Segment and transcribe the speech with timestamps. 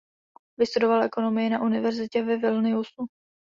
[0.57, 3.05] Vystudoval ekonomii na univerzitě ve Vilniusu.